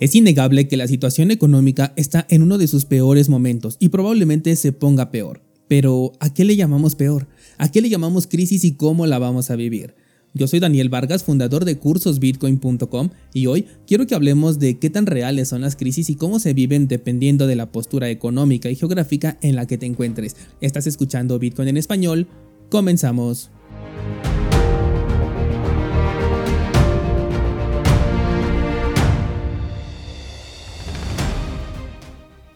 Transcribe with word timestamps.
Es 0.00 0.14
innegable 0.14 0.66
que 0.66 0.78
la 0.78 0.88
situación 0.88 1.30
económica 1.30 1.92
está 1.94 2.26
en 2.30 2.40
uno 2.40 2.56
de 2.56 2.66
sus 2.68 2.86
peores 2.86 3.28
momentos 3.28 3.76
y 3.78 3.90
probablemente 3.90 4.56
se 4.56 4.72
ponga 4.72 5.10
peor. 5.10 5.42
Pero, 5.68 6.12
¿a 6.20 6.32
qué 6.32 6.46
le 6.46 6.56
llamamos 6.56 6.94
peor? 6.94 7.28
¿A 7.58 7.70
qué 7.70 7.82
le 7.82 7.90
llamamos 7.90 8.26
crisis 8.26 8.64
y 8.64 8.72
cómo 8.72 9.06
la 9.06 9.18
vamos 9.18 9.50
a 9.50 9.56
vivir? 9.56 9.94
Yo 10.32 10.48
soy 10.48 10.58
Daniel 10.58 10.88
Vargas, 10.88 11.22
fundador 11.22 11.66
de 11.66 11.76
cursosbitcoin.com 11.76 13.10
y 13.34 13.46
hoy 13.46 13.66
quiero 13.86 14.06
que 14.06 14.14
hablemos 14.14 14.58
de 14.58 14.78
qué 14.78 14.88
tan 14.88 15.04
reales 15.04 15.48
son 15.48 15.60
las 15.60 15.76
crisis 15.76 16.08
y 16.08 16.14
cómo 16.14 16.38
se 16.38 16.54
viven 16.54 16.88
dependiendo 16.88 17.46
de 17.46 17.56
la 17.56 17.70
postura 17.70 18.08
económica 18.08 18.70
y 18.70 18.76
geográfica 18.76 19.36
en 19.42 19.54
la 19.54 19.66
que 19.66 19.76
te 19.76 19.84
encuentres. 19.84 20.34
Estás 20.62 20.86
escuchando 20.86 21.38
Bitcoin 21.38 21.68
en 21.68 21.76
español. 21.76 22.26
Comenzamos. 22.70 23.50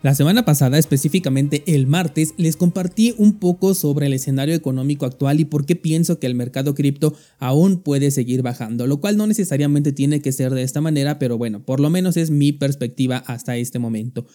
La 0.05 0.15
semana 0.15 0.45
pasada, 0.45 0.77
específicamente 0.77 1.65
el 1.67 1.87
martes, 1.87 2.35
les 2.37 2.59
compartí 2.59 3.15
un 3.17 3.39
poco 3.39 3.73
sobre 3.73 4.05
el 4.05 4.13
escenario 4.13 4.55
económico 4.55 5.07
actual 5.07 5.41
y 5.41 5.47
por 5.47 5.65
qué 5.65 5.77
pienso 5.77 6.19
que 6.19 6.27
el 6.27 6.35
mercado 6.35 6.75
cripto 6.75 7.15
aún 7.39 7.79
puede 7.79 8.11
seguir 8.11 8.43
bajando, 8.43 8.87
lo 8.87 9.01
cual 9.01 9.17
no 9.17 9.27
necesariamente 9.27 9.93
tiene 9.93 10.21
que 10.21 10.33
ser 10.33 10.53
de 10.53 10.63
esta 10.63 10.83
manera, 10.83 11.19
pero 11.19 11.39
bueno, 11.39 11.65
por 11.65 11.81
lo 11.81 11.89
menos 11.89 12.19
es 12.19 12.29
mi 12.29 12.53
perspectiva 12.53 13.17
hasta 13.27 13.57
este 13.57 13.79
momento. 13.79 14.27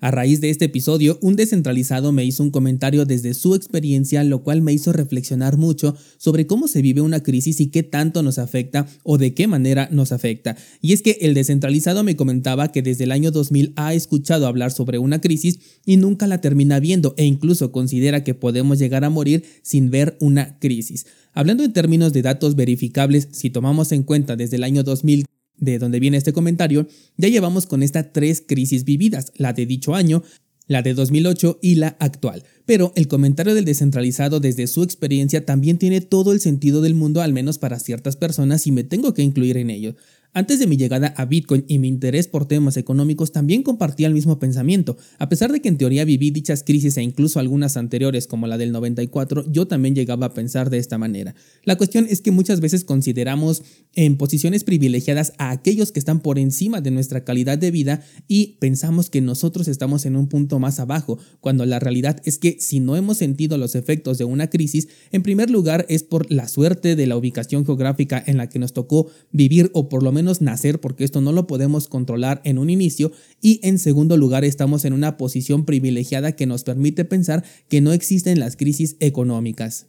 A 0.00 0.12
raíz 0.12 0.40
de 0.40 0.50
este 0.50 0.66
episodio, 0.66 1.18
un 1.22 1.34
descentralizado 1.34 2.12
me 2.12 2.24
hizo 2.24 2.44
un 2.44 2.52
comentario 2.52 3.04
desde 3.04 3.34
su 3.34 3.56
experiencia, 3.56 4.22
lo 4.22 4.44
cual 4.44 4.62
me 4.62 4.72
hizo 4.72 4.92
reflexionar 4.92 5.56
mucho 5.56 5.96
sobre 6.18 6.46
cómo 6.46 6.68
se 6.68 6.82
vive 6.82 7.00
una 7.00 7.24
crisis 7.24 7.58
y 7.58 7.66
qué 7.66 7.82
tanto 7.82 8.22
nos 8.22 8.38
afecta 8.38 8.86
o 9.02 9.18
de 9.18 9.34
qué 9.34 9.48
manera 9.48 9.88
nos 9.90 10.12
afecta. 10.12 10.56
Y 10.80 10.92
es 10.92 11.02
que 11.02 11.18
el 11.22 11.34
descentralizado 11.34 12.04
me 12.04 12.14
comentaba 12.14 12.70
que 12.70 12.80
desde 12.80 13.04
el 13.04 13.10
año 13.10 13.32
2000 13.32 13.72
ha 13.74 13.92
escuchado 13.92 14.46
hablar 14.46 14.70
sobre 14.70 14.98
una 14.98 15.20
crisis 15.20 15.58
y 15.84 15.96
nunca 15.96 16.28
la 16.28 16.40
termina 16.40 16.78
viendo 16.78 17.14
e 17.16 17.24
incluso 17.24 17.72
considera 17.72 18.22
que 18.22 18.34
podemos 18.34 18.78
llegar 18.78 19.04
a 19.04 19.10
morir 19.10 19.42
sin 19.62 19.90
ver 19.90 20.16
una 20.20 20.60
crisis. 20.60 21.06
Hablando 21.32 21.64
en 21.64 21.72
términos 21.72 22.12
de 22.12 22.22
datos 22.22 22.54
verificables, 22.54 23.26
si 23.32 23.50
tomamos 23.50 23.90
en 23.90 24.04
cuenta 24.04 24.36
desde 24.36 24.56
el 24.56 24.62
año 24.62 24.84
2000 24.84 25.24
de 25.58 25.78
donde 25.78 26.00
viene 26.00 26.16
este 26.16 26.32
comentario, 26.32 26.86
ya 27.16 27.28
llevamos 27.28 27.66
con 27.66 27.82
estas 27.82 28.12
tres 28.12 28.42
crisis 28.46 28.84
vividas, 28.84 29.32
la 29.36 29.52
de 29.52 29.66
dicho 29.66 29.94
año, 29.94 30.22
la 30.68 30.82
de 30.82 30.94
2008 30.94 31.58
y 31.62 31.76
la 31.76 31.96
actual. 31.98 32.44
Pero 32.66 32.92
el 32.94 33.08
comentario 33.08 33.54
del 33.54 33.64
descentralizado 33.64 34.38
desde 34.38 34.66
su 34.66 34.82
experiencia 34.82 35.44
también 35.44 35.78
tiene 35.78 36.00
todo 36.00 36.32
el 36.32 36.40
sentido 36.40 36.82
del 36.82 36.94
mundo, 36.94 37.22
al 37.22 37.32
menos 37.32 37.58
para 37.58 37.78
ciertas 37.78 38.16
personas, 38.16 38.66
y 38.66 38.72
me 38.72 38.84
tengo 38.84 39.14
que 39.14 39.22
incluir 39.22 39.56
en 39.56 39.70
ello. 39.70 39.96
Antes 40.34 40.58
de 40.58 40.66
mi 40.66 40.76
llegada 40.76 41.14
a 41.16 41.24
Bitcoin 41.24 41.64
y 41.68 41.78
mi 41.78 41.88
interés 41.88 42.28
por 42.28 42.46
temas 42.46 42.76
económicos 42.76 43.32
también 43.32 43.62
compartía 43.62 44.06
el 44.06 44.12
mismo 44.12 44.38
pensamiento. 44.38 44.98
A 45.18 45.30
pesar 45.30 45.50
de 45.50 45.60
que 45.60 45.68
en 45.68 45.78
teoría 45.78 46.04
viví 46.04 46.30
dichas 46.30 46.62
crisis 46.62 46.98
e 46.98 47.02
incluso 47.02 47.40
algunas 47.40 47.78
anteriores 47.78 48.26
como 48.26 48.46
la 48.46 48.58
del 48.58 48.70
94, 48.70 49.50
yo 49.50 49.66
también 49.66 49.94
llegaba 49.94 50.26
a 50.26 50.34
pensar 50.34 50.68
de 50.68 50.78
esta 50.78 50.98
manera. 50.98 51.34
La 51.64 51.76
cuestión 51.76 52.06
es 52.08 52.20
que 52.20 52.30
muchas 52.30 52.60
veces 52.60 52.84
consideramos 52.84 53.62
en 53.94 54.16
posiciones 54.16 54.64
privilegiadas 54.64 55.32
a 55.38 55.50
aquellos 55.50 55.92
que 55.92 55.98
están 55.98 56.20
por 56.20 56.38
encima 56.38 56.82
de 56.82 56.90
nuestra 56.90 57.24
calidad 57.24 57.56
de 57.56 57.70
vida 57.70 58.02
y 58.28 58.58
pensamos 58.60 59.08
que 59.08 59.22
nosotros 59.22 59.66
estamos 59.66 60.04
en 60.04 60.14
un 60.14 60.28
punto 60.28 60.58
más 60.58 60.78
abajo, 60.78 61.18
cuando 61.40 61.64
la 61.64 61.78
realidad 61.78 62.20
es 62.24 62.38
que 62.38 62.58
si 62.60 62.80
no 62.80 62.96
hemos 62.96 63.16
sentido 63.16 63.56
los 63.56 63.74
efectos 63.74 64.18
de 64.18 64.24
una 64.24 64.50
crisis, 64.50 64.88
en 65.10 65.22
primer 65.22 65.48
lugar 65.48 65.86
es 65.88 66.02
por 66.02 66.30
la 66.30 66.48
suerte 66.48 66.96
de 66.96 67.06
la 67.06 67.16
ubicación 67.16 67.64
geográfica 67.64 68.22
en 68.26 68.36
la 68.36 68.48
que 68.50 68.58
nos 68.58 68.74
tocó 68.74 69.08
vivir 69.32 69.70
o 69.72 69.88
por 69.88 70.02
lo 70.02 70.12
menos 70.12 70.17
menos 70.18 70.40
nacer 70.40 70.80
porque 70.80 71.04
esto 71.04 71.20
no 71.20 71.30
lo 71.30 71.46
podemos 71.46 71.86
controlar 71.86 72.40
en 72.44 72.58
un 72.58 72.70
inicio 72.70 73.12
y 73.40 73.60
en 73.62 73.78
segundo 73.78 74.16
lugar 74.16 74.44
estamos 74.44 74.84
en 74.84 74.92
una 74.92 75.16
posición 75.16 75.64
privilegiada 75.64 76.32
que 76.32 76.46
nos 76.46 76.64
permite 76.64 77.04
pensar 77.04 77.44
que 77.68 77.80
no 77.80 77.92
existen 77.92 78.40
las 78.40 78.56
crisis 78.56 78.96
económicas. 78.98 79.86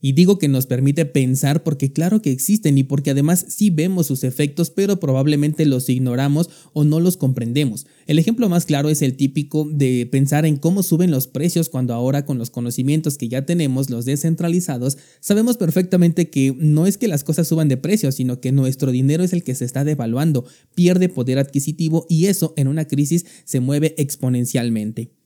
Y 0.00 0.12
digo 0.12 0.38
que 0.38 0.48
nos 0.48 0.66
permite 0.66 1.04
pensar 1.04 1.62
porque 1.64 1.92
claro 1.92 2.22
que 2.22 2.30
existen 2.30 2.78
y 2.78 2.84
porque 2.84 3.10
además 3.10 3.44
sí 3.48 3.70
vemos 3.70 4.06
sus 4.06 4.22
efectos 4.24 4.70
pero 4.70 5.00
probablemente 5.00 5.66
los 5.66 5.88
ignoramos 5.88 6.50
o 6.72 6.84
no 6.84 7.00
los 7.00 7.16
comprendemos. 7.16 7.86
El 8.06 8.18
ejemplo 8.18 8.48
más 8.48 8.64
claro 8.64 8.88
es 8.88 9.02
el 9.02 9.16
típico 9.16 9.68
de 9.70 10.08
pensar 10.10 10.46
en 10.46 10.56
cómo 10.56 10.82
suben 10.82 11.10
los 11.10 11.26
precios 11.26 11.68
cuando 11.68 11.94
ahora 11.94 12.24
con 12.24 12.38
los 12.38 12.50
conocimientos 12.50 13.18
que 13.18 13.28
ya 13.28 13.44
tenemos 13.44 13.90
los 13.90 14.04
descentralizados 14.04 14.98
sabemos 15.20 15.56
perfectamente 15.56 16.30
que 16.30 16.54
no 16.56 16.86
es 16.86 16.96
que 16.96 17.08
las 17.08 17.24
cosas 17.24 17.48
suban 17.48 17.68
de 17.68 17.76
precio 17.76 18.12
sino 18.12 18.40
que 18.40 18.52
nuestro 18.52 18.92
dinero 18.92 19.24
es 19.24 19.32
el 19.32 19.42
que 19.42 19.54
se 19.54 19.64
está 19.64 19.84
devaluando, 19.84 20.44
pierde 20.74 21.08
poder 21.08 21.38
adquisitivo 21.38 22.06
y 22.08 22.26
eso 22.26 22.54
en 22.56 22.68
una 22.68 22.86
crisis 22.86 23.26
se 23.44 23.60
mueve 23.60 23.94
exponencialmente. 23.98 25.17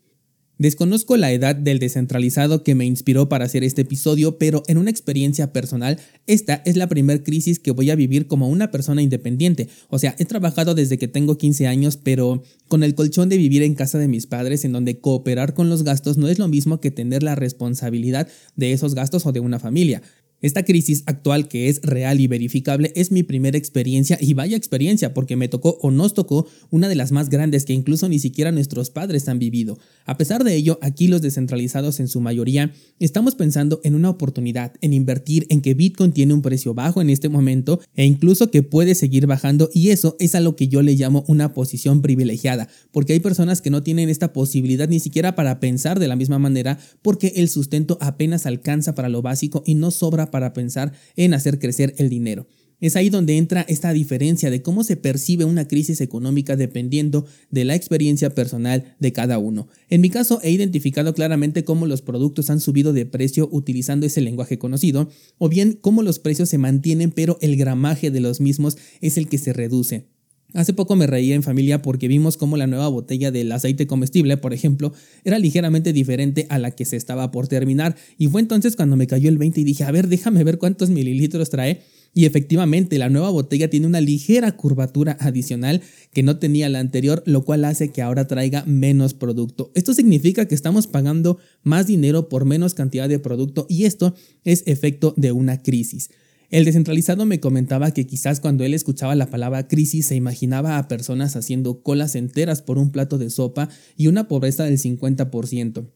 Desconozco 0.62 1.17
la 1.17 1.33
edad 1.33 1.56
del 1.56 1.81
descentralizado 1.81 2.62
que 2.62 2.77
me 2.77 2.84
inspiró 2.84 3.28
para 3.28 3.47
hacer 3.47 3.65
este 3.65 3.83
episodio, 3.83 4.39
pero 4.39 4.62
en 4.69 4.78
una 4.78 4.91
experiencia 4.91 5.53
personal, 5.53 5.99
esta 6.28 6.62
es 6.65 6.77
la 6.77 6.87
primera 6.87 7.21
crisis 7.25 7.59
que 7.59 7.73
voy 7.73 7.91
a 7.91 7.97
vivir 7.97 8.28
como 8.28 8.49
una 8.49 8.71
persona 8.71 9.03
independiente. 9.03 9.67
O 9.89 9.99
sea, 9.99 10.15
he 10.21 10.25
trabajado 10.25 10.77
desde 10.77 10.99
que 10.99 11.09
tengo 11.09 11.37
15 11.37 11.67
años, 11.67 11.97
pero 11.97 12.45
con 12.69 12.84
el 12.84 12.95
colchón 12.95 13.28
de 13.28 13.39
vivir 13.39 13.65
en 13.65 13.75
casa 13.75 13.99
de 13.99 14.06
mis 14.06 14.28
padres, 14.28 14.65
en 14.65 14.71
donde 14.71 15.01
cooperar 15.01 15.53
con 15.53 15.69
los 15.69 15.83
gastos 15.83 16.17
no 16.17 16.28
es 16.28 16.39
lo 16.39 16.47
mismo 16.47 16.81
que 16.81 16.93
tener 16.93 17.25
la 17.25 17.34
responsabilidad 17.34 18.28
de 18.55 18.71
esos 18.71 18.95
gastos 18.95 19.27
o 19.27 19.33
de 19.33 19.41
una 19.41 19.59
familia. 19.59 20.01
Esta 20.42 20.64
crisis 20.64 21.04
actual 21.06 21.48
que 21.48 21.69
es 21.69 21.80
real 21.82 22.20
y 22.20 22.26
verificable 22.26 22.92
es 22.97 23.12
mi 23.12 23.22
primera 23.22 23.56
experiencia 23.56 24.19
y 24.20 24.34
vaya 24.34 24.56
experiencia 24.56 25.14
porque 25.14 25.36
me 25.36 25.48
tocó 25.48 25.78
o 25.80 25.91
nos 25.91 26.14
tocó 26.14 26.47
una 26.70 26.88
de 26.88 26.97
las 26.97 27.12
más 27.12 27.30
grandes 27.30 27.64
que 27.64 27.72
incluso 27.72 28.08
ni 28.08 28.19
siquiera 28.19 28.53
nuestros 28.53 28.91
padres 28.91 29.28
han 29.28 29.38
vivido. 29.38 29.78
A 30.04 30.16
pesar 30.16 30.42
de 30.42 30.54
ello, 30.54 30.78
aquí 30.82 31.06
los 31.06 31.22
descentralizados 31.22 32.00
en 32.00 32.08
su 32.08 32.20
mayoría 32.20 32.72
estamos 32.98 33.36
pensando 33.36 33.80
en 33.84 33.94
una 33.94 34.10
oportunidad, 34.10 34.75
en 34.80 34.92
invertir 34.92 35.47
en 35.48 35.60
que 35.60 35.75
Bitcoin 35.75 36.12
tiene 36.12 36.34
un 36.34 36.42
precio 36.42 36.74
bajo 36.74 37.00
en 37.00 37.10
este 37.10 37.28
momento 37.28 37.80
e 37.94 38.04
incluso 38.04 38.50
que 38.50 38.62
puede 38.62 38.97
seguir 38.97 39.26
bajando 39.26 39.70
y 39.72 39.91
eso 39.91 40.16
es 40.19 40.34
a 40.34 40.41
lo 40.41 40.56
que 40.56 40.66
yo 40.66 40.82
le 40.82 40.97
llamo 40.97 41.24
una 41.28 41.54
posición 41.54 42.03
privilegiada, 42.03 42.69
porque 42.91 43.12
hay 43.12 43.20
personas 43.20 43.62
que 43.62 43.70
no 43.70 43.84
tienen 43.84 44.09
esta 44.09 44.32
posibilidad 44.32 44.88
ni 44.88 44.98
siquiera 44.98 45.36
para 45.36 45.60
pensar 45.60 46.00
de 46.00 46.09
la 46.09 46.16
misma 46.16 46.41
manera 46.41 46.78
porque 47.00 47.32
el 47.36 47.48
sustento 47.48 47.97
apenas 48.00 48.47
alcanza 48.47 48.97
para 48.97 49.09
lo 49.09 49.22
básico 49.22 49.62
y 49.64 49.76
no 49.76 49.92
sobra 49.92 50.31
para 50.32 50.53
pensar 50.53 50.93
en 51.15 51.32
hacer 51.34 51.60
crecer 51.60 51.94
el 51.98 52.09
dinero. 52.09 52.48
Es 52.82 52.97
ahí 52.97 53.10
donde 53.10 53.37
entra 53.37 53.65
esta 53.69 53.93
diferencia 53.93 54.50
de 54.50 54.60
cómo 54.60 54.82
se 54.82 54.97
percibe 54.97 55.44
una 55.44 55.69
crisis 55.69 56.00
económica 56.00 56.56
dependiendo 56.56 57.25
de 57.48 57.65
la 57.65 57.76
experiencia 57.76 58.34
personal 58.34 58.97
de 58.98 59.12
cada 59.12 59.38
uno. 59.38 59.69
En 59.88 60.00
mi 60.00 60.10
caso 60.10 60.41
he 60.42 60.50
identificado 60.50 61.15
claramente 61.15 61.62
cómo 61.62 61.87
los 61.87 62.03
productos 62.03 62.50
han 62.50 62.59
subido 62.59 62.92
de 62.92 63.06
precio 63.06 63.48
utilizando 63.53 64.04
ese 64.04 64.21
lenguaje 64.21 64.59
conocido, 64.59 65.09
o 65.38 65.48
bien 65.48 65.78
cómo 65.81 66.03
los 66.03 66.19
precios 66.19 66.48
se 66.48 66.59
mantienen 66.59 67.12
pero 67.12 67.38
el 67.41 67.56
gramaje 67.56 68.10
de 68.10 68.19
los 68.19 68.41
mismos 68.41 68.76
es 69.00 69.16
el 69.16 69.28
que 69.28 69.38
se 69.38 69.53
reduce. 69.53 70.09
Hace 70.55 70.75
poco 70.75 70.97
me 70.97 71.07
reía 71.07 71.35
en 71.35 71.43
familia 71.43 71.81
porque 71.81 72.09
vimos 72.09 72.37
cómo 72.37 72.57
la 72.57 72.67
nueva 72.67 72.89
botella 72.89 73.31
del 73.31 73.51
aceite 73.53 73.87
comestible, 73.87 74.37
por 74.37 74.53
ejemplo, 74.53 74.93
era 75.25 75.39
ligeramente 75.39 75.93
diferente 75.93 76.47
a 76.51 76.59
la 76.59 76.73
que 76.73 76.85
se 76.85 76.97
estaba 76.97 77.31
por 77.31 77.49
terminar 77.49 77.97
y 78.19 78.29
fue 78.29 78.43
entonces 78.43 78.77
cuando 78.77 78.97
me 78.97 79.07
cayó 79.07 79.29
el 79.29 79.39
20 79.39 79.61
y 79.61 79.65
dije, 79.65 79.85
a 79.85 79.91
ver, 79.91 80.09
déjame 80.09 80.45
ver 80.45 80.59
cuántos 80.59 80.91
mililitros 80.91 81.51
trae. 81.51 81.81
Y 82.15 82.27
efectivamente, 82.27 82.99
la 82.99 83.09
nueva 83.09 83.31
botella 83.31 83.71
tiene 83.71 83.87
una 83.87 84.03
ligera 84.03 84.53
curvatura 84.53 85.17
adicional 85.19 85.81
que 86.13 86.23
no 86.23 86.39
tenía 86.39 86.69
la 86.69 86.79
anterior, 86.79 87.23
lo 87.25 87.43
cual 87.43 87.65
hace 87.65 87.89
que 87.89 88.03
ahora 88.03 88.27
traiga 88.27 88.65
menos 88.67 89.15
producto. 89.15 89.71
Esto 89.75 89.95
significa 89.95 90.47
que 90.47 90.55
estamos 90.55 90.87
pagando 90.87 91.39
más 91.63 91.87
dinero 91.87 92.29
por 92.29 92.45
menos 92.45 92.75
cantidad 92.75 93.09
de 93.09 93.19
producto 93.19 93.67
y 93.71 93.84
esto 93.84 94.15
es 94.45 94.63
efecto 94.67 95.15
de 95.17 95.33
una 95.33 95.63
crisis. 95.63 96.10
El 96.53 96.66
descentralizado 96.66 97.25
me 97.25 97.41
comentaba 97.41 97.93
que 97.93 98.07
quizás 98.07 98.39
cuando 98.39 98.63
él 98.63 98.75
escuchaba 98.75 99.15
la 99.15 99.31
palabra 99.31 99.69
crisis 99.69 100.09
se 100.09 100.16
imaginaba 100.16 100.77
a 100.77 100.87
personas 100.87 101.34
haciendo 101.34 101.83
colas 101.83 102.15
enteras 102.15 102.60
por 102.60 102.77
un 102.77 102.93
plato 102.93 103.16
de 103.16 103.31
sopa 103.31 103.71
y 103.97 104.09
una 104.09 104.28
pobreza 104.28 104.65
del 104.65 104.78
50%. 104.78 105.87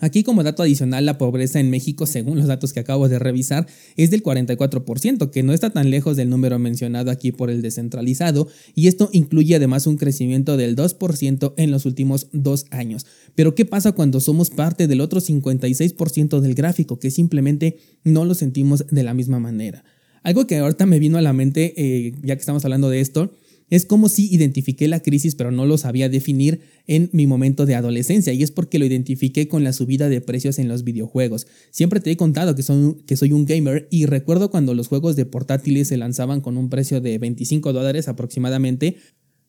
Aquí 0.00 0.24
como 0.24 0.42
dato 0.42 0.62
adicional, 0.62 1.06
la 1.06 1.16
pobreza 1.16 1.60
en 1.60 1.70
México, 1.70 2.06
según 2.06 2.36
los 2.38 2.48
datos 2.48 2.72
que 2.72 2.80
acabo 2.80 3.08
de 3.08 3.20
revisar, 3.20 3.68
es 3.96 4.10
del 4.10 4.22
44%, 4.22 5.30
que 5.30 5.42
no 5.42 5.52
está 5.52 5.70
tan 5.70 5.90
lejos 5.90 6.16
del 6.16 6.28
número 6.28 6.58
mencionado 6.58 7.10
aquí 7.10 7.30
por 7.30 7.50
el 7.50 7.62
descentralizado, 7.62 8.48
y 8.74 8.88
esto 8.88 9.10
incluye 9.12 9.54
además 9.54 9.86
un 9.86 9.98
crecimiento 9.98 10.56
del 10.56 10.74
2% 10.74 11.54
en 11.56 11.70
los 11.70 11.86
últimos 11.86 12.26
dos 12.32 12.66
años. 12.70 13.06
Pero 13.34 13.54
¿qué 13.54 13.64
pasa 13.64 13.92
cuando 13.92 14.18
somos 14.20 14.50
parte 14.50 14.88
del 14.88 15.00
otro 15.00 15.20
56% 15.20 16.40
del 16.40 16.54
gráfico, 16.54 16.98
que 16.98 17.10
simplemente 17.10 17.78
no 18.02 18.24
lo 18.24 18.34
sentimos 18.34 18.84
de 18.90 19.02
la 19.04 19.14
misma 19.14 19.38
manera? 19.38 19.84
Algo 20.24 20.46
que 20.46 20.58
ahorita 20.58 20.86
me 20.86 20.98
vino 20.98 21.18
a 21.18 21.22
la 21.22 21.32
mente, 21.32 21.74
eh, 21.76 22.12
ya 22.22 22.34
que 22.34 22.40
estamos 22.40 22.64
hablando 22.64 22.90
de 22.90 23.00
esto, 23.00 23.32
es 23.72 23.86
como 23.86 24.10
si 24.10 24.26
identifiqué 24.30 24.86
la 24.86 25.00
crisis 25.00 25.34
pero 25.34 25.50
no 25.50 25.64
lo 25.64 25.78
sabía 25.78 26.10
definir 26.10 26.60
en 26.86 27.08
mi 27.12 27.26
momento 27.26 27.64
de 27.64 27.74
adolescencia 27.74 28.34
y 28.34 28.42
es 28.42 28.50
porque 28.50 28.78
lo 28.78 28.84
identifiqué 28.84 29.48
con 29.48 29.64
la 29.64 29.72
subida 29.72 30.10
de 30.10 30.20
precios 30.20 30.58
en 30.58 30.68
los 30.68 30.84
videojuegos. 30.84 31.46
Siempre 31.70 32.00
te 32.00 32.10
he 32.10 32.18
contado 32.18 32.54
que 32.54 32.62
soy, 32.62 32.96
que 33.06 33.16
soy 33.16 33.32
un 33.32 33.46
gamer 33.46 33.88
y 33.90 34.04
recuerdo 34.04 34.50
cuando 34.50 34.74
los 34.74 34.88
juegos 34.88 35.16
de 35.16 35.24
portátiles 35.24 35.88
se 35.88 35.96
lanzaban 35.96 36.42
con 36.42 36.58
un 36.58 36.68
precio 36.68 37.00
de 37.00 37.16
25 37.16 37.72
dólares 37.72 38.08
aproximadamente, 38.08 38.98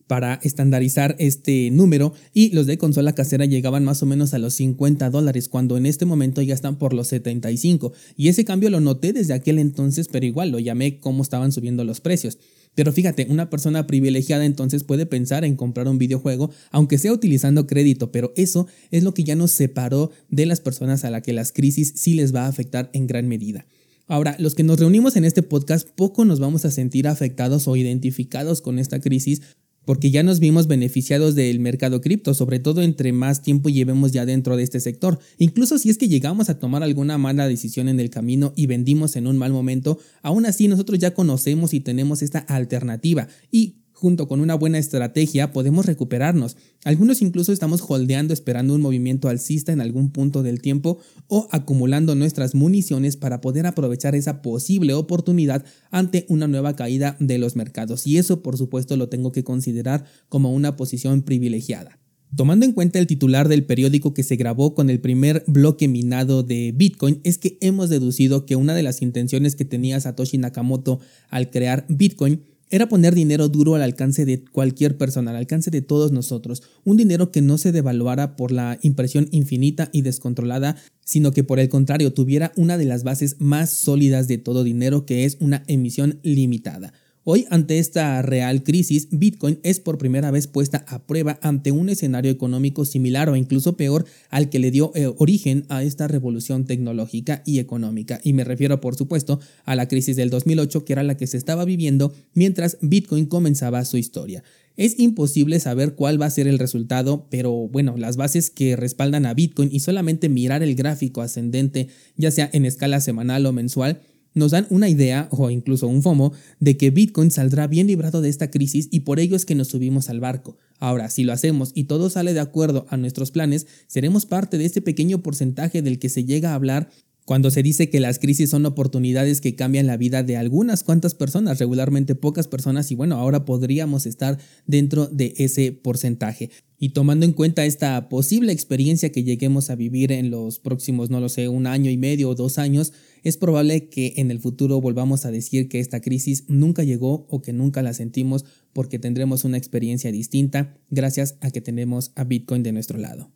para 0.08 0.36
estandarizar 0.44 1.16
este 1.20 1.70
número 1.72 2.14
y 2.34 2.50
los 2.54 2.68
de 2.68 2.78
consola 2.78 3.14
casera 3.14 3.46
llegaban 3.46 3.84
más 3.84 4.04
o 4.04 4.06
menos 4.06 4.34
a 4.34 4.40
los 4.40 4.54
50 4.56 5.10
dólares 5.10 5.50
cuando 5.50 5.78
en 5.78 5.86
este 5.86 6.06
momento 6.06 6.42
ya 6.42 6.54
están 6.54 6.78
por 6.78 6.94
los 6.94 7.08
75 7.08 7.94
y 8.16 8.28
ese 8.28 8.46
cambio 8.46 8.70
lo 8.70 8.80
noté 8.80 9.14
desde 9.14 9.34
aquel 9.34 9.60
entonces 9.60 10.08
pero 10.08 10.26
igual 10.26 10.52
lo 10.52 10.60
llamé 10.60 11.00
cómo 11.00 11.24
estaban 11.24 11.52
subiendo 11.52 11.84
los 11.84 12.02
precios. 12.02 12.38
Pero 12.76 12.92
fíjate, 12.92 13.28
una 13.30 13.50
persona 13.50 13.86
privilegiada 13.86 14.46
entonces 14.46 14.84
puede 14.84 15.06
pensar 15.06 15.46
en 15.46 15.56
comprar 15.56 15.88
un 15.88 16.00
videojuego, 16.00 16.50
aunque 16.72 16.98
sea 16.98 17.14
utilizando 17.14 17.68
crédito, 17.68 18.12
pero 18.12 18.34
eso 18.36 18.68
es 18.90 19.04
lo 19.04 19.14
que 19.14 19.24
ya 19.24 19.36
nos 19.36 19.52
separó 19.52 20.12
de 20.30 20.46
las 20.46 20.60
personas 20.60 21.06
a 21.06 21.12
las 21.12 21.22
que 21.22 21.34
las 21.34 21.52
crisis 21.52 21.94
sí 21.96 22.16
les 22.16 22.34
va 22.34 22.46
a 22.46 22.48
afectar 22.48 22.90
en 22.94 23.06
gran 23.06 23.28
medida. 23.28 23.68
Ahora, 24.08 24.36
los 24.40 24.54
que 24.54 24.64
nos 24.64 24.80
reunimos 24.80 25.16
en 25.16 25.24
este 25.24 25.44
podcast 25.44 25.88
poco 25.90 26.26
nos 26.26 26.40
vamos 26.40 26.66
a 26.66 26.72
sentir 26.72 27.08
afectados 27.08 27.68
o 27.68 27.76
identificados 27.76 28.62
con 28.62 28.80
esta 28.80 29.00
crisis 29.00 29.42
porque 29.86 30.12
ya 30.12 30.24
nos 30.24 30.40
vimos 30.40 30.68
beneficiados 30.68 31.36
del 31.36 31.60
mercado 31.60 32.02
cripto, 32.02 32.34
sobre 32.34 32.60
todo 32.60 32.82
entre 32.82 33.12
más 33.14 33.42
tiempo 33.42 33.70
llevemos 33.70 34.12
ya 34.12 34.26
dentro 34.26 34.56
de 34.56 34.64
este 34.64 34.80
sector. 34.80 35.20
Incluso 35.38 35.78
si 35.78 35.90
es 35.90 35.98
que 35.98 36.08
llegamos 36.08 36.50
a 36.50 36.60
tomar 36.60 36.84
alguna 36.84 37.18
mala 37.18 37.48
decisión 37.48 37.90
en 37.90 38.00
el 38.00 38.10
camino 38.10 38.54
y 38.56 38.68
vendimos 38.68 39.16
en 39.16 39.28
un 39.28 39.38
mal 39.38 39.52
momento, 39.52 40.00
aún 40.22 40.46
así 40.46 40.68
nosotros 40.68 41.00
ya 41.00 41.14
conocemos 41.14 41.74
y 41.74 41.80
tenemos 41.80 42.22
esta 42.22 42.40
alternativa 42.40 43.28
y 43.52 43.83
junto 44.04 44.28
con 44.28 44.42
una 44.42 44.56
buena 44.56 44.80
estrategia 44.80 45.54
podemos 45.54 45.86
recuperarnos. 45.86 46.58
Algunos 46.84 47.22
incluso 47.22 47.54
estamos 47.54 47.82
holdeando 47.88 48.34
esperando 48.34 48.76
un 48.76 48.82
movimiento 48.82 49.30
alcista 49.30 49.72
en 49.72 49.80
algún 49.80 50.12
punto 50.12 50.44
del 50.44 50.60
tiempo 50.60 51.00
o 51.28 51.48
acumulando 51.52 52.14
nuestras 52.14 52.54
municiones 52.54 53.16
para 53.16 53.40
poder 53.40 53.66
aprovechar 53.66 54.14
esa 54.14 54.42
posible 54.42 54.94
oportunidad 54.94 55.64
ante 55.90 56.26
una 56.28 56.50
nueva 56.50 56.76
caída 56.76 57.16
de 57.22 57.38
los 57.38 57.56
mercados. 57.56 58.06
Y 58.06 58.18
eso 58.18 58.44
por 58.44 58.58
supuesto 58.58 58.98
lo 58.98 59.08
tengo 59.08 59.32
que 59.32 59.46
considerar 59.46 60.04
como 60.28 60.52
una 60.52 60.76
posición 60.76 61.22
privilegiada. 61.22 61.98
Tomando 62.36 62.66
en 62.66 62.74
cuenta 62.74 63.00
el 63.00 63.08
titular 63.08 63.48
del 63.48 63.64
periódico 63.64 64.14
que 64.14 64.24
se 64.24 64.36
grabó 64.36 64.76
con 64.76 64.90
el 64.90 65.00
primer 65.00 65.46
bloque 65.48 65.88
minado 65.88 66.44
de 66.44 66.74
Bitcoin, 66.76 67.22
es 67.24 67.38
que 67.38 67.58
hemos 67.62 67.90
deducido 67.90 68.46
que 68.46 68.58
una 68.58 68.74
de 68.74 68.84
las 68.84 69.02
intenciones 69.02 69.56
que 69.56 69.64
tenía 69.64 70.02
Satoshi 70.02 70.40
Nakamoto 70.40 71.00
al 71.30 71.52
crear 71.52 71.86
Bitcoin 71.88 72.42
era 72.74 72.90
poner 72.90 73.14
dinero 73.14 73.50
duro 73.50 73.76
al 73.76 73.84
alcance 73.84 74.26
de 74.26 74.44
cualquier 74.44 74.98
persona, 74.98 75.30
al 75.30 75.38
alcance 75.38 75.70
de 75.70 75.84
todos 75.84 76.12
nosotros, 76.12 76.64
un 76.84 76.98
dinero 76.98 77.32
que 77.32 77.44
no 77.44 77.60
se 77.60 77.72
devaluara 77.72 78.36
por 78.36 78.52
la 78.52 78.80
impresión 78.82 79.28
infinita 79.30 79.90
y 79.92 80.02
descontrolada, 80.02 80.76
sino 81.06 81.34
que 81.34 81.44
por 81.44 81.60
el 81.60 81.70
contrario 81.70 82.14
tuviera 82.14 82.52
una 82.56 82.80
de 82.80 82.86
las 82.86 83.04
bases 83.04 83.36
más 83.38 83.70
sólidas 83.70 84.28
de 84.28 84.40
todo 84.40 84.64
dinero 84.64 85.06
que 85.06 85.26
es 85.26 85.38
una 85.40 85.64
emisión 85.68 86.20
limitada. 86.24 86.94
Hoy, 87.26 87.46
ante 87.50 87.80
esta 87.80 88.22
real 88.22 88.64
crisis, 88.64 89.08
Bitcoin 89.12 89.58
es 89.64 89.80
por 89.80 89.98
primera 89.98 90.30
vez 90.30 90.48
puesta 90.48 90.84
a 90.90 91.00
prueba 91.08 91.40
ante 91.42 91.72
un 91.72 91.88
escenario 91.88 92.30
económico 92.30 92.84
similar 92.84 93.30
o 93.30 93.38
incluso 93.38 93.78
peor 93.78 94.06
al 94.30 94.50
que 94.50 94.60
le 94.60 94.72
dio 94.72 94.92
eh, 94.94 95.10
origen 95.18 95.66
a 95.70 95.84
esta 95.84 96.10
revolución 96.10 96.66
tecnológica 96.66 97.42
y 97.46 97.60
económica. 97.60 98.20
Y 98.26 98.34
me 98.34 98.44
refiero, 98.44 98.82
por 98.82 98.96
supuesto, 98.96 99.40
a 99.64 99.76
la 99.78 99.88
crisis 99.88 100.18
del 100.18 100.30
2008, 100.30 100.84
que 100.84 100.92
era 100.92 101.04
la 101.04 101.16
que 101.16 101.28
se 101.28 101.38
estaba 101.38 101.64
viviendo 101.64 102.14
mientras 102.34 102.78
Bitcoin 102.82 103.26
comenzaba 103.26 103.86
su 103.86 103.96
historia. 103.96 104.44
Es 104.76 105.00
imposible 105.00 105.62
saber 105.62 105.94
cuál 105.96 106.22
va 106.22 106.26
a 106.26 106.32
ser 106.32 106.50
el 106.50 106.60
resultado, 106.60 107.28
pero 107.30 107.54
bueno, 107.54 107.96
las 107.96 108.18
bases 108.18 108.50
que 108.50 108.76
respaldan 108.76 109.26
a 109.26 109.34
Bitcoin 109.34 109.70
y 109.72 109.80
solamente 109.80 110.28
mirar 110.28 110.62
el 110.62 110.76
gráfico 110.76 111.22
ascendente, 111.22 111.88
ya 112.18 112.32
sea 112.32 112.50
en 112.52 112.66
escala 112.66 113.00
semanal 113.00 113.46
o 113.46 113.54
mensual, 113.54 114.02
nos 114.34 114.52
dan 114.52 114.68
una 114.70 114.90
idea 114.90 115.28
o 115.32 115.50
incluso 115.50 115.88
un 115.88 116.02
FOMO 116.02 116.34
de 116.60 116.78
que 116.78 116.90
Bitcoin 116.92 117.32
saldrá 117.32 117.68
bien 117.68 117.88
librado 117.88 118.22
de 118.22 118.30
esta 118.30 118.50
crisis 118.50 118.88
y 118.92 119.02
por 119.02 119.20
ello 119.20 119.36
es 119.36 119.46
que 119.46 119.56
nos 119.56 119.70
subimos 119.70 120.10
al 120.10 120.20
barco. 120.20 120.58
Ahora, 120.80 121.10
si 121.10 121.24
lo 121.24 121.34
hacemos 121.34 121.72
y 121.74 121.86
todo 121.86 122.10
sale 122.10 122.34
de 122.34 122.40
acuerdo 122.40 122.86
a 122.90 122.98
nuestros 122.98 123.32
planes, 123.32 123.68
seremos 123.88 124.26
parte 124.26 124.58
de 124.58 124.66
este 124.66 124.82
pequeño 124.82 125.22
porcentaje 125.22 125.82
del 125.82 126.00
que 126.00 126.10
se 126.10 126.26
llega 126.26 126.52
a 126.52 126.56
hablar 126.56 126.90
cuando 127.26 127.52
se 127.52 127.64
dice 127.64 127.90
que 127.90 128.00
las 128.00 128.20
crisis 128.20 128.50
son 128.50 128.66
oportunidades 128.66 129.40
que 129.40 129.56
cambian 129.56 129.88
la 129.88 129.98
vida 129.98 130.24
de 130.24 130.36
algunas 130.36 130.84
cuantas 130.84 131.16
personas, 131.16 131.60
regularmente 131.60 132.16
pocas 132.16 132.48
personas, 132.48 132.92
y 132.92 132.96
bueno, 132.96 133.16
ahora 133.16 133.46
podríamos 133.46 134.06
estar 134.06 134.38
dentro 134.68 135.08
de 135.08 135.34
ese 135.38 135.72
porcentaje. 135.72 136.50
Y 136.78 136.90
tomando 136.90 137.26
en 137.26 137.32
cuenta 137.32 137.66
esta 137.66 138.10
posible 138.10 138.52
experiencia 138.52 139.12
que 139.12 139.24
lleguemos 139.24 139.70
a 139.70 139.76
vivir 139.76 140.12
en 140.12 140.32
los 140.32 140.60
próximos, 140.60 141.10
no 141.10 141.22
lo 141.22 141.30
sé, 141.30 141.48
un 141.48 141.66
año 141.66 141.90
y 141.90 141.96
medio 141.96 142.30
o 142.30 142.36
dos 142.36 142.58
años, 142.58 142.92
es 143.24 143.38
probable 143.38 143.88
que 143.88 144.16
en 144.18 144.32
el 144.32 144.40
futuro 144.40 144.82
volvamos 144.82 145.26
a 145.26 145.32
decir 145.32 145.70
que 145.70 145.80
esta 145.80 146.02
crisis 146.02 146.44
nunca 146.50 146.84
llegó 146.84 147.26
o 147.30 147.42
que 147.42 147.54
nunca 147.54 147.82
la 147.82 147.94
sentimos 147.94 148.44
porque 148.74 149.00
tendremos 149.00 149.46
una 149.46 149.58
experiencia 149.58 150.12
distinta 150.12 150.78
gracias 150.90 151.38
a 151.40 151.52
que 151.52 151.62
tenemos 151.62 152.12
a 152.16 152.26
Bitcoin 152.26 152.64
de 152.64 152.74
nuestro 152.74 153.00
lado. 153.00 153.32